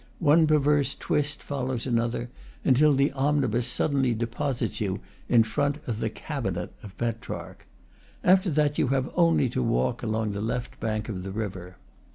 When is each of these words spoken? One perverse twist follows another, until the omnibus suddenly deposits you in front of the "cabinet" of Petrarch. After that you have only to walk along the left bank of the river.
One 0.17 0.47
perverse 0.47 0.95
twist 0.95 1.43
follows 1.43 1.85
another, 1.85 2.31
until 2.65 2.91
the 2.91 3.11
omnibus 3.11 3.67
suddenly 3.67 4.15
deposits 4.15 4.81
you 4.81 4.99
in 5.29 5.43
front 5.43 5.77
of 5.87 5.99
the 5.99 6.09
"cabinet" 6.09 6.73
of 6.81 6.97
Petrarch. 6.97 7.67
After 8.23 8.49
that 8.49 8.79
you 8.79 8.87
have 8.87 9.11
only 9.13 9.47
to 9.49 9.61
walk 9.61 10.01
along 10.01 10.31
the 10.31 10.41
left 10.41 10.79
bank 10.79 11.07
of 11.07 11.21
the 11.21 11.29
river. 11.29 11.77